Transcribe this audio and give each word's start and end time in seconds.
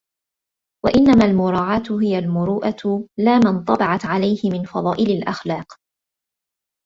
وَإِنَّمَا 0.85 1.25
الْمُرَاعَاةُ 1.25 1.83
هِيَ 2.01 2.19
الْمُرُوءَةُ 2.19 3.07
لَا 3.19 3.37
مَا 3.39 3.49
انْطَبَعَتْ 3.49 4.05
عَلَيْهِ 4.05 4.49
مِنْ 4.51 4.65
فَضَائِلِ 4.65 5.11
الْأَخْلَاقِ 5.11 5.79